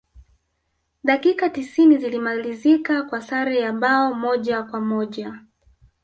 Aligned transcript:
dakika 1.03 1.49
tisini 1.49 1.97
zilimalizika 1.97 3.03
kwa 3.03 3.21
sare 3.21 3.59
ya 3.59 3.73
bao 3.73 4.13
moja 4.13 4.63
kwa 4.63 4.81
moja 4.81 5.39